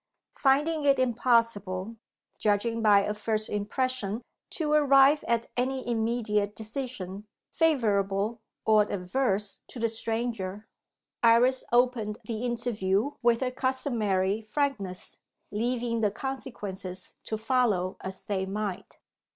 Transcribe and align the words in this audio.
Finding 0.33 0.81
it 0.83 0.97
impossible, 0.97 1.97
judging 2.39 2.81
by 2.81 3.01
a 3.01 3.13
first 3.13 3.51
impression, 3.51 4.23
to 4.49 4.71
arrive 4.73 5.23
at 5.27 5.45
any 5.55 5.87
immediate 5.87 6.55
decision 6.55 7.27
favourable 7.51 8.41
or 8.65 8.91
adverse 8.91 9.61
to 9.67 9.77
the 9.79 9.87
stranger, 9.87 10.67
Iris 11.21 11.63
opened 11.71 12.17
the 12.25 12.43
interview 12.45 13.11
with 13.21 13.41
her 13.41 13.51
customary 13.51 14.41
frankness; 14.41 15.19
leaving 15.51 16.01
the 16.01 16.09
consequences 16.09 17.13
to 17.25 17.37
follow 17.37 17.97
as 18.01 18.23
they 18.23 18.47
might. 18.47 18.97